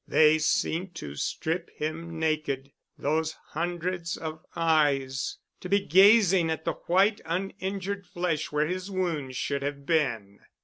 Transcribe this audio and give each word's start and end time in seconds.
They 0.07 0.39
seemed 0.39 0.95
to 0.95 1.13
strip 1.13 1.69
him 1.75 2.17
naked, 2.17 2.71
those 2.97 3.33
hundreds 3.49 4.17
of 4.17 4.43
eyes, 4.55 5.37
to 5.59 5.69
be 5.69 5.79
gazing 5.79 6.49
at 6.49 6.65
the 6.65 6.73
white 6.87 7.21
uninjured 7.23 8.07
flesh 8.07 8.51
where 8.51 8.65
his 8.65 8.89
wounds 8.89 9.35
should 9.37 9.61
have 9.61 9.85
been. 9.85 10.39